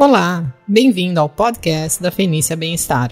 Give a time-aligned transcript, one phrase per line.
[0.00, 3.10] Olá, bem-vindo ao podcast da Fenícia Bem-Estar.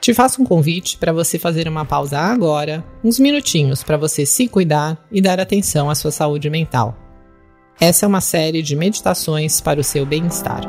[0.00, 4.46] Te faço um convite para você fazer uma pausa agora, uns minutinhos para você se
[4.46, 6.96] cuidar e dar atenção à sua saúde mental.
[7.80, 10.60] Essa é uma série de meditações para o seu bem-estar.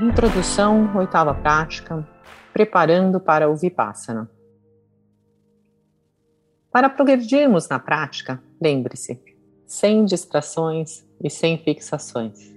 [0.00, 2.06] Introdução, oitava prática,
[2.52, 4.30] preparando para o Vipassana.
[6.74, 9.20] Para progredirmos na prática, lembre-se,
[9.64, 12.52] sem distrações e sem fixações.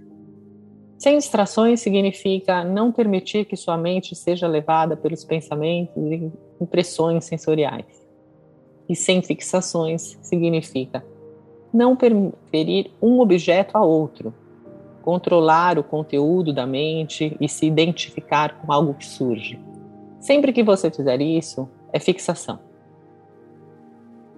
[0.97, 7.85] Sem distrações significa não permitir que sua mente seja levada pelos pensamentos e impressões sensoriais.
[8.89, 11.05] E sem fixações significa
[11.71, 14.33] não preferir um objeto a outro,
[15.03, 19.59] controlar o conteúdo da mente e se identificar com algo que surge.
[20.19, 22.66] Sempre que você fizer isso, é fixação.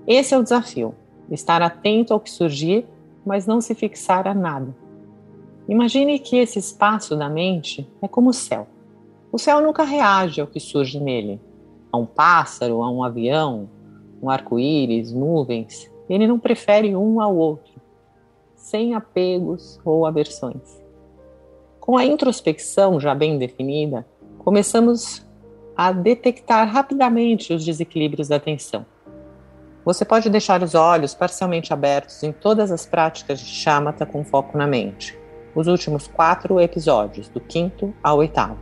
[0.10, 0.96] Esse é o desafio:
[1.30, 2.88] estar atento ao que surgir,
[3.24, 4.76] mas não se fixar a nada.
[5.68, 8.68] Imagine que esse espaço da mente é como o céu.
[9.32, 11.40] O céu nunca reage ao que surge nele.
[11.92, 13.70] A um pássaro, a um avião,
[14.20, 15.92] um arco-íris, nuvens.
[16.10, 17.74] Ele não prefere um ao outro,
[18.56, 20.82] sem apegos ou aversões.
[21.80, 24.08] Com a introspecção já bem definida,
[24.40, 25.24] começamos
[25.78, 28.86] a detectar rapidamente os desequilíbrios da atenção.
[29.86, 34.58] Você pode deixar os olhos parcialmente abertos em todas as práticas de chamata com foco
[34.58, 35.18] na mente,
[35.56, 38.58] os últimos quatro episódios, do quinto ao oitavo,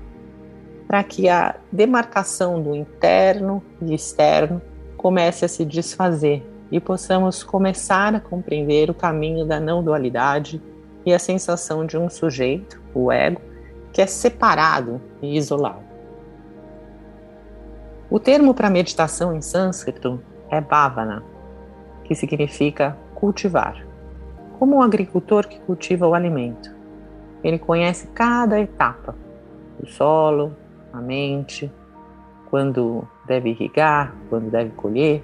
[0.88, 4.62] para que a demarcação do interno e externo
[4.96, 10.62] comece a se desfazer e possamos começar a compreender o caminho da não dualidade
[11.06, 13.42] e a sensação de um sujeito, o ego,
[13.92, 15.88] que é separado e isolado.
[18.10, 21.24] O termo para meditação em sânscrito é bhavana,
[22.04, 23.86] que significa cultivar.
[24.60, 26.76] Como um agricultor que cultiva o alimento,
[27.44, 29.16] ele conhece cada etapa
[29.80, 30.56] do solo,
[30.92, 31.72] a mente,
[32.50, 35.24] quando deve irrigar, quando deve colher,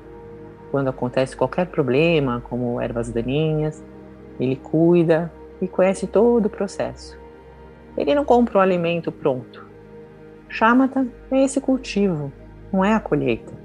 [0.70, 3.84] quando acontece qualquer problema, como ervas daninhas,
[4.40, 5.32] ele cuida
[5.62, 7.18] e conhece todo o processo.
[7.96, 9.66] Ele não compra o alimento pronto.
[10.50, 12.32] Chamata é esse cultivo,
[12.72, 13.63] não é a colheita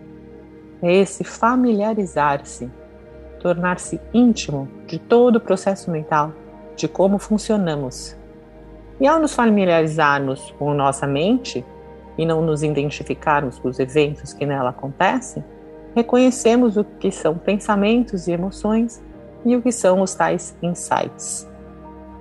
[0.83, 2.71] é esse familiarizar-se,
[3.41, 6.33] tornar-se íntimo de todo o processo mental,
[6.77, 8.17] de como funcionamos.
[9.01, 11.65] E ao nos familiarizarmos com nossa mente
[12.17, 15.45] e não nos identificarmos com os eventos que nela acontecem,
[15.95, 19.03] reconhecemos o que são pensamentos e emoções
[19.45, 21.49] e o que são os tais insights.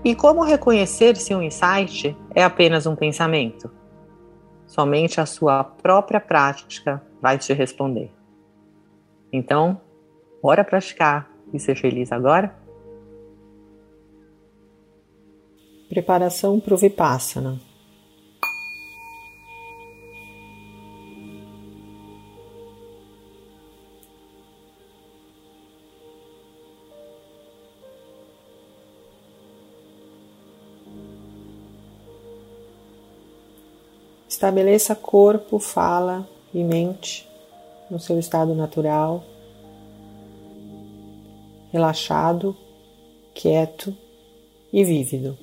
[0.04, 3.70] E como reconhecer se um insight é apenas um pensamento?
[4.66, 8.17] Somente a sua própria prática vai te responder.
[9.32, 9.82] Então,
[10.42, 12.56] bora praticar e ser feliz agora?
[15.90, 17.60] Preparação para o Vipassana.
[34.28, 37.28] Estabeleça corpo, fala e mente
[37.90, 39.24] no seu estado natural,
[41.72, 42.56] relaxado,
[43.34, 43.96] quieto
[44.72, 45.38] e vívido.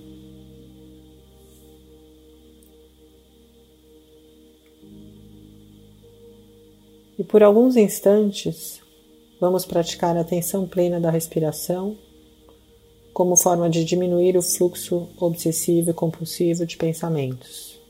[7.18, 8.80] E por alguns instantes,
[9.40, 11.96] vamos praticar a atenção plena da respiração
[13.12, 17.83] como forma de diminuir o fluxo obsessivo e compulsivo de pensamentos.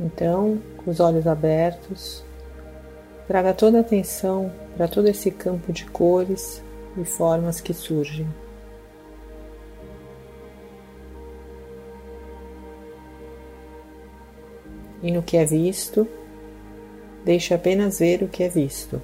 [0.00, 2.24] Então, com os olhos abertos,
[3.28, 6.62] traga toda a atenção para todo esse campo de cores
[6.96, 8.26] e formas que surgem.
[15.02, 16.08] E no que é visto,
[17.22, 19.00] deixe apenas ver o que é visto.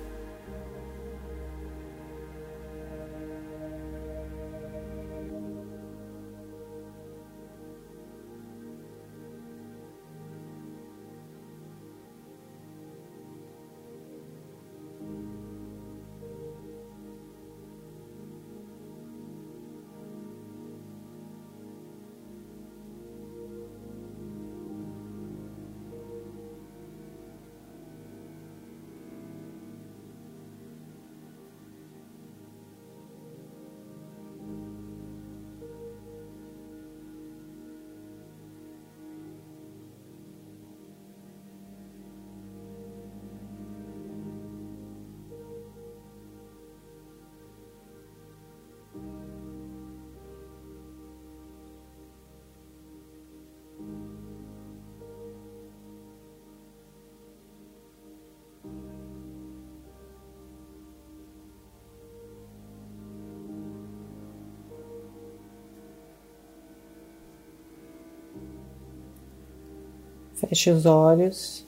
[70.37, 71.67] Feche os olhos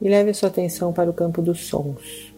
[0.00, 2.34] e leve sua atenção para o campo dos sons.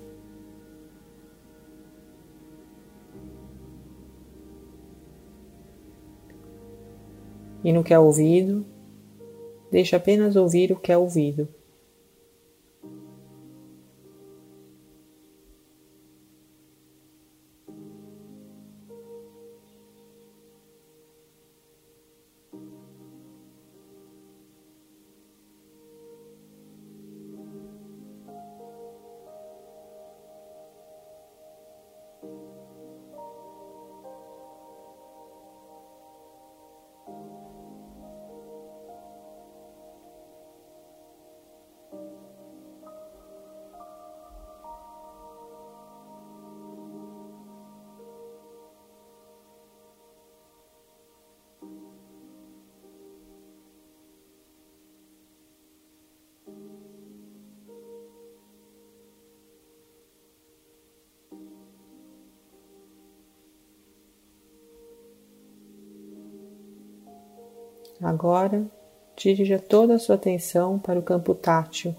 [7.63, 8.67] E no que é ouvido,
[9.71, 11.49] deixe apenas ouvir o que é ouvido.
[68.01, 68.71] Agora,
[69.17, 71.95] dirija toda a sua atenção para o campo tátil.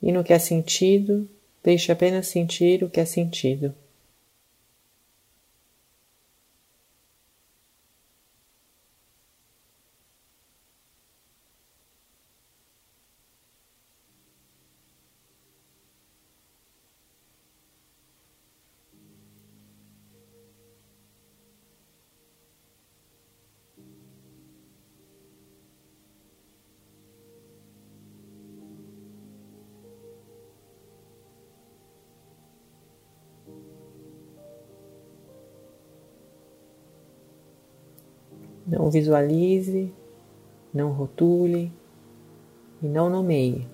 [0.00, 1.28] E no que é sentido,
[1.62, 3.74] deixe apenas sentir o que é sentido.
[38.68, 39.90] Não visualize,
[40.74, 41.72] não rotule
[42.82, 43.66] e não nomeie.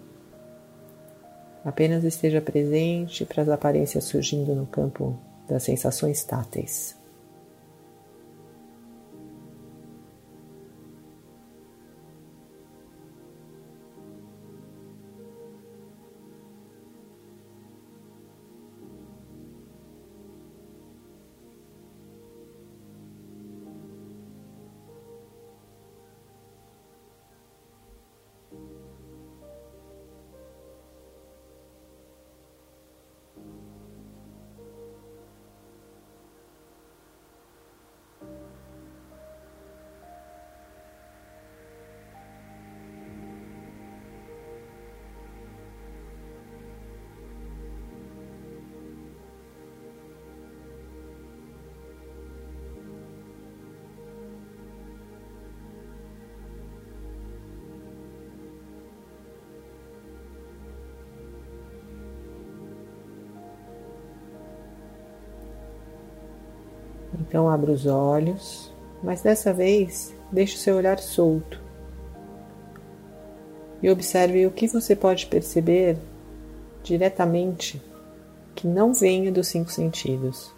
[1.65, 6.97] Apenas esteja presente para as aparências surgindo no campo das sensações táteis.
[67.21, 71.63] Então abra os olhos, mas dessa vez deixe o seu olhar solto.
[73.83, 75.99] E observe o que você pode perceber
[76.83, 77.83] diretamente
[78.55, 80.55] que não venha dos cinco sentidos.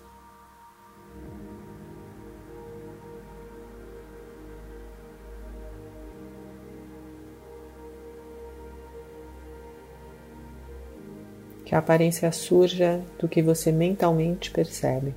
[11.67, 15.13] que a aparência surja do que você mentalmente percebe.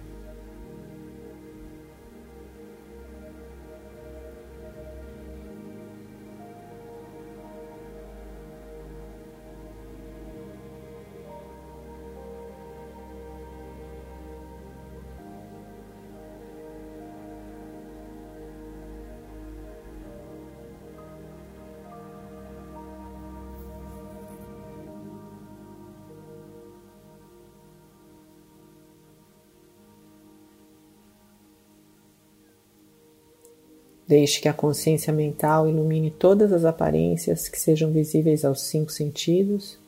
[34.10, 39.80] Deixe que a consciência mental ilumine todas as aparências que sejam visíveis aos cinco sentidos.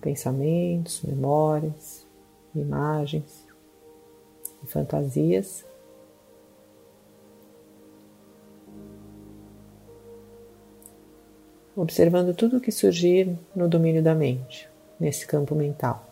[0.00, 2.06] Pensamentos, memórias,
[2.54, 3.44] imagens
[4.62, 5.66] e fantasias.
[11.74, 14.70] Observando tudo o que surgir no domínio da mente,
[15.00, 16.07] nesse campo mental.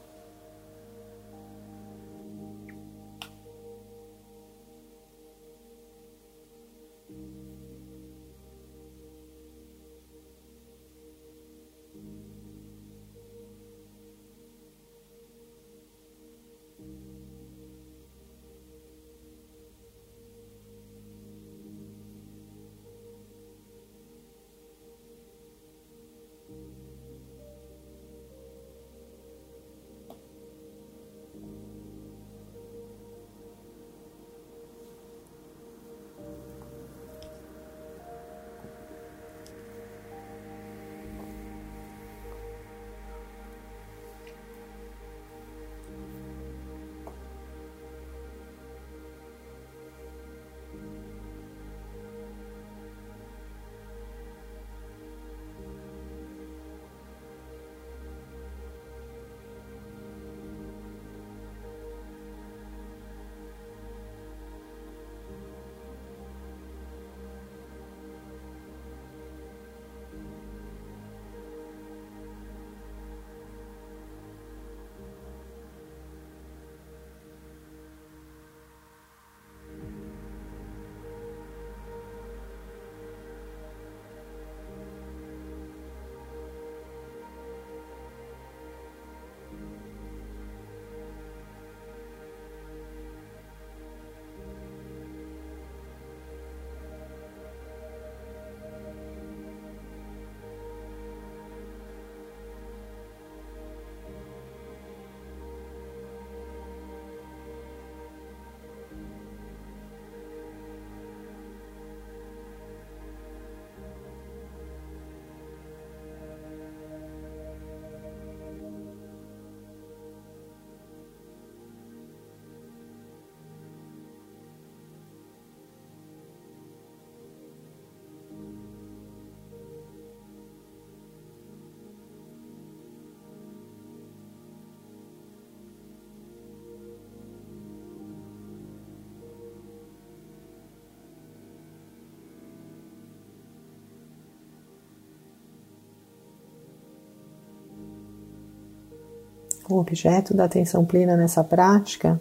[149.68, 152.20] O objeto da atenção plena nessa prática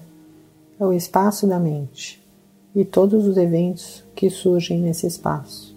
[0.80, 2.24] é o espaço da mente
[2.76, 5.75] e todos os eventos que surgem nesse espaço.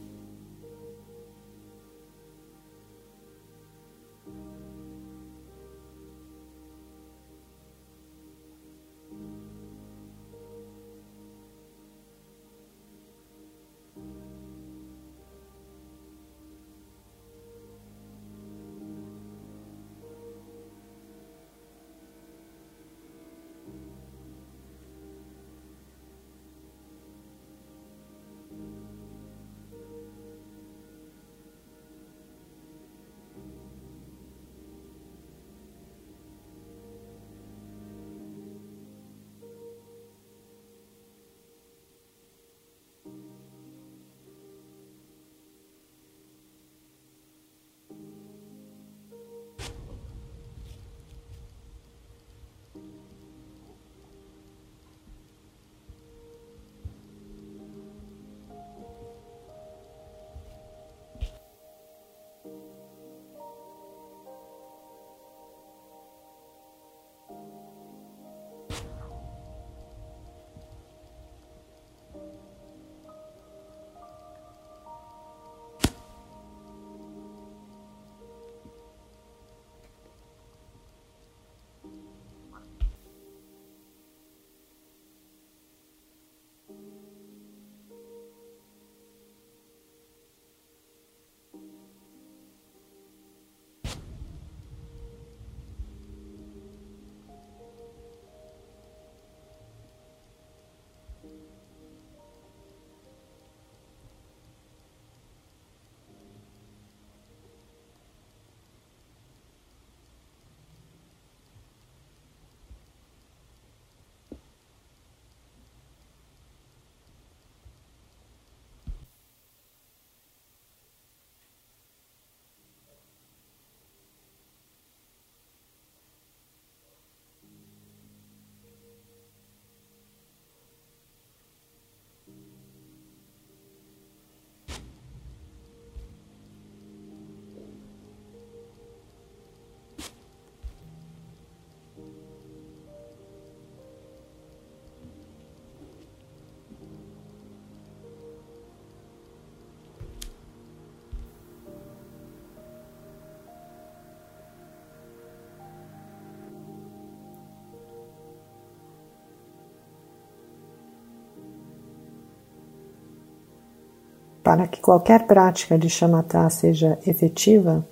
[164.49, 167.87] Para que qualquer prática de shamatha seja efetiva,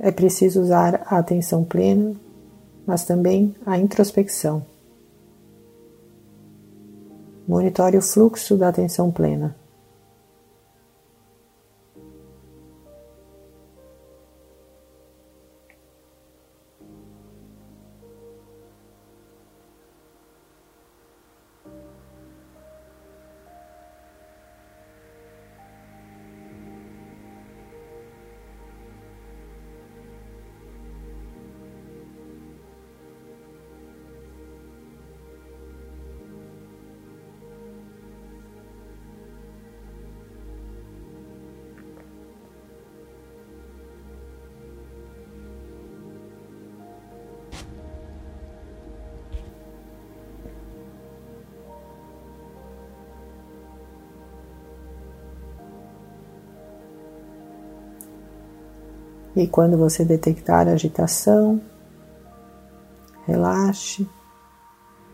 [0.00, 2.14] é preciso usar a atenção plena,
[2.86, 4.64] mas também a introspecção.
[7.46, 9.54] Monitore o fluxo da atenção plena.
[59.38, 61.60] E quando você detectar agitação,
[63.24, 64.04] relaxe,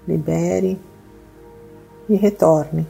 [0.08, 0.80] libere
[2.08, 2.86] e retorne.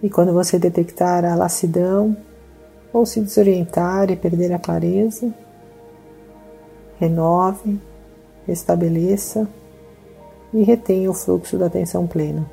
[0.00, 2.16] E quando você detectar a lassidão
[2.92, 5.34] ou se desorientar e perder a clareza,
[7.00, 7.89] renove
[8.48, 9.48] estabeleça
[10.52, 12.44] e retenha o fluxo da atenção plena.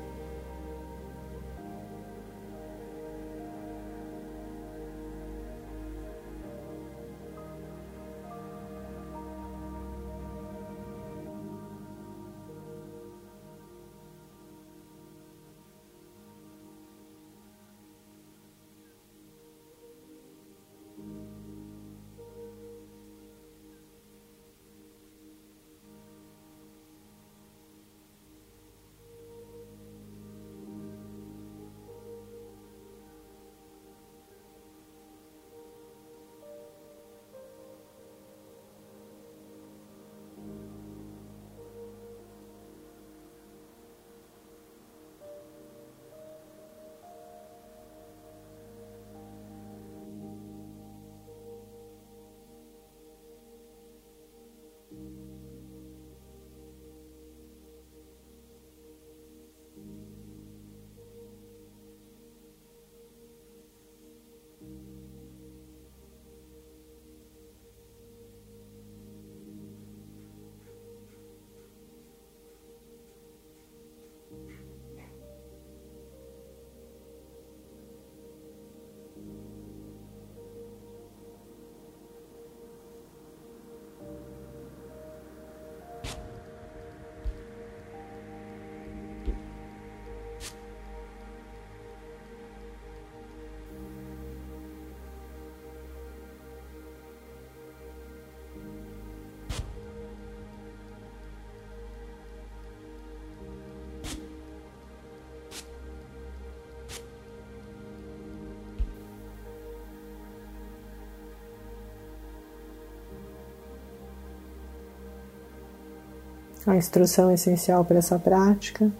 [116.66, 118.90] A instrução essencial para essa prática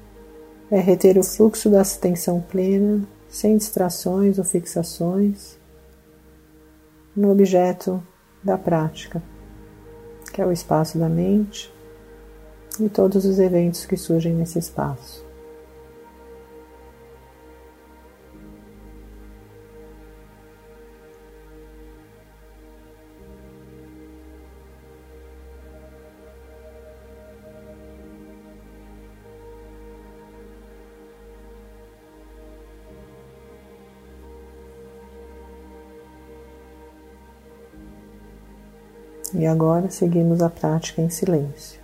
[0.70, 5.58] é reter o fluxo da atenção plena, sem distrações ou fixações,
[7.14, 8.02] no objeto
[8.42, 9.22] da prática,
[10.32, 11.72] que é o espaço da mente
[12.80, 15.27] e todos os eventos que surgem nesse espaço.
[39.34, 41.80] E agora seguimos a prática em silêncio.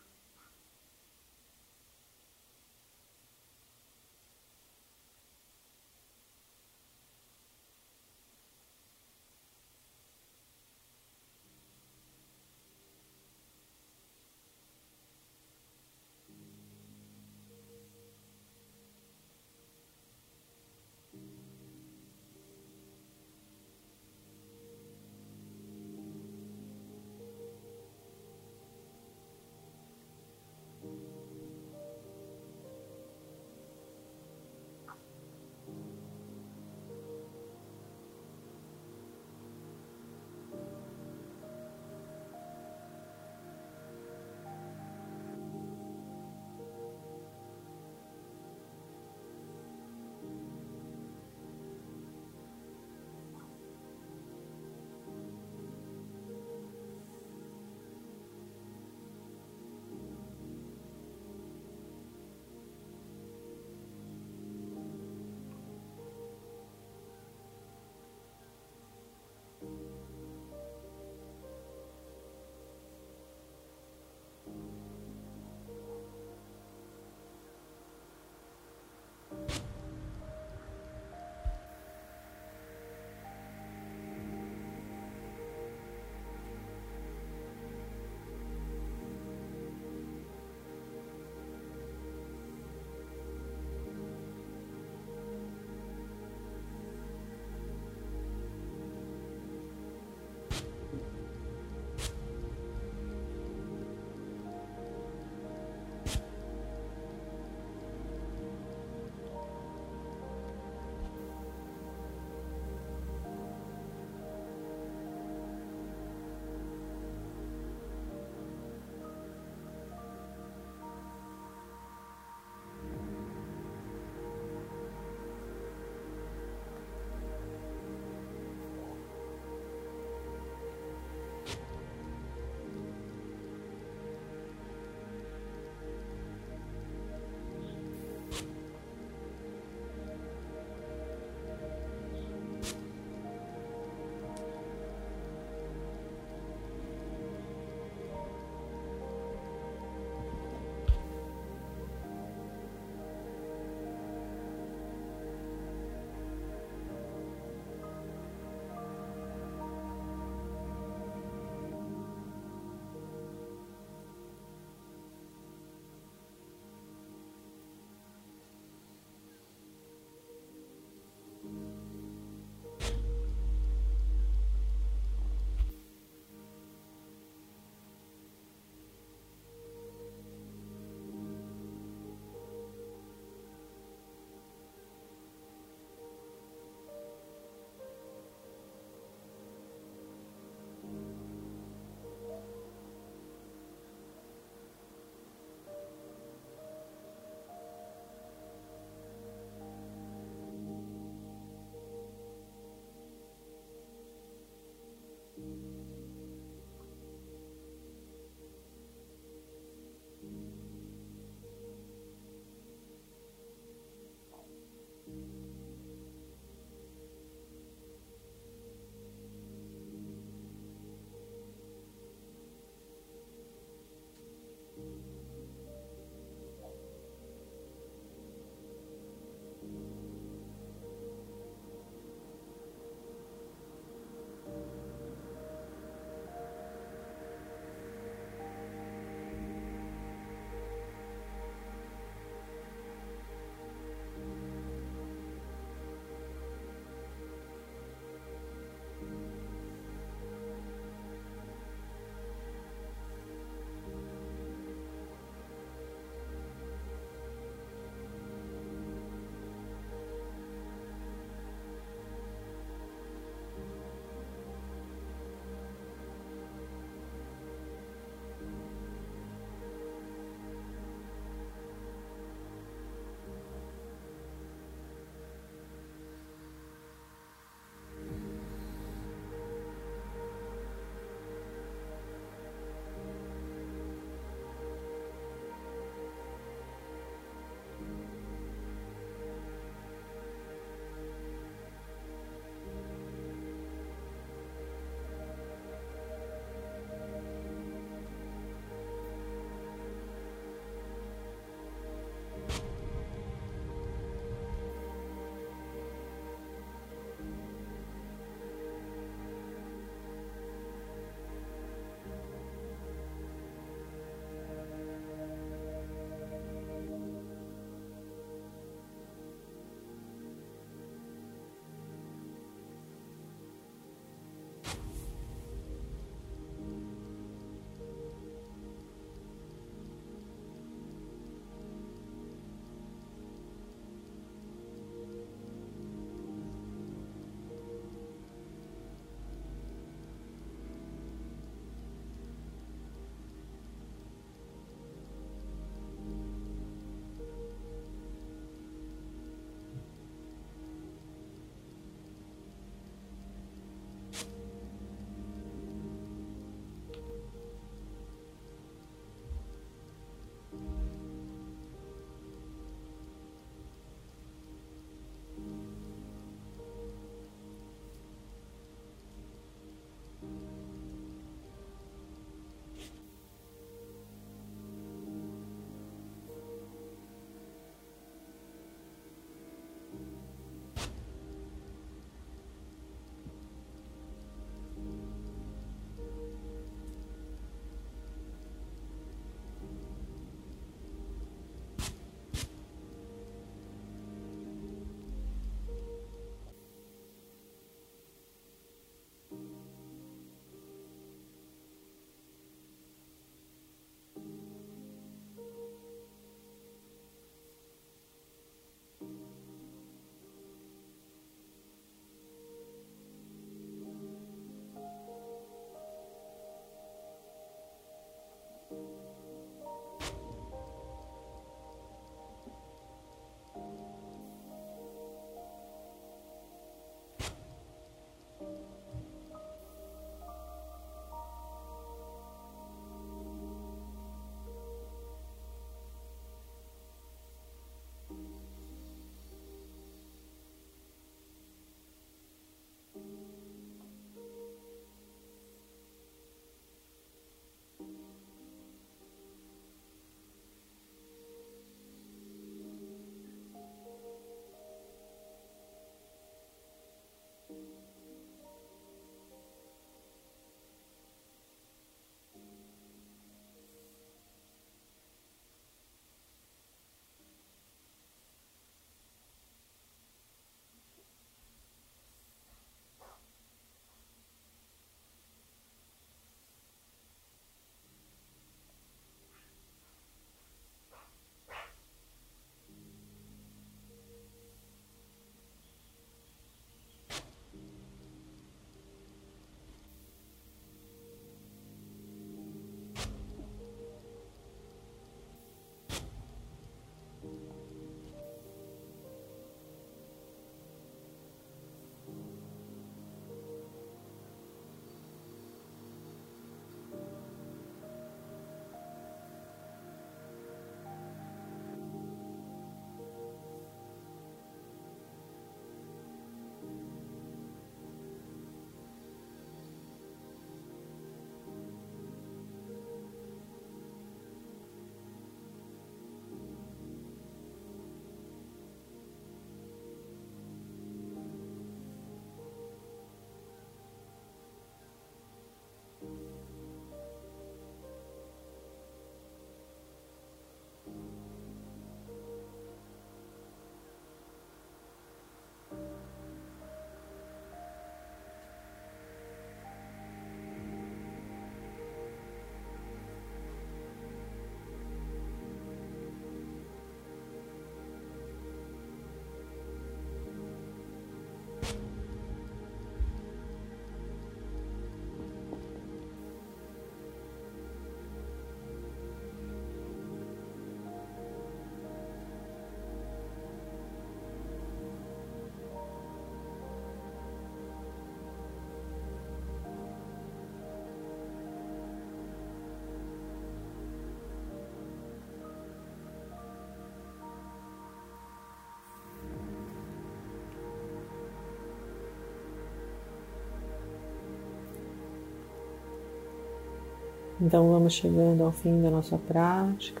[597.40, 600.00] Então vamos chegando ao fim da nossa prática,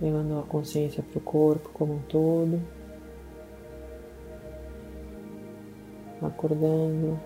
[0.00, 2.58] levando a consciência para o corpo como um todo,
[6.22, 7.20] acordando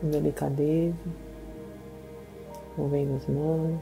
[0.00, 0.96] com delicadeza,
[2.76, 3.80] movendo as mãos,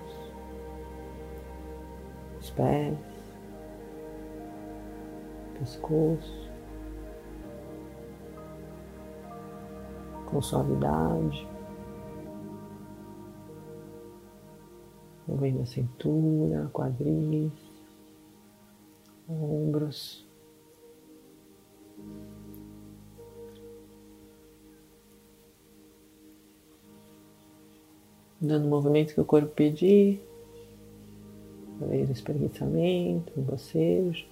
[2.40, 2.94] os pés,
[5.58, 6.47] pescoço.
[10.28, 11.48] Com suavidade.
[15.26, 17.52] Movendo a cintura, quadris,
[19.28, 20.26] ombros.
[28.40, 30.22] Dando o movimento que o corpo pedir,
[31.78, 34.26] talvez espreguiçamento, o bocejo.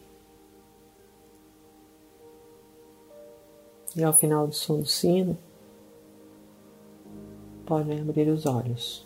[3.97, 5.37] E ao final do som do sino,
[7.67, 9.05] podem abrir os olhos.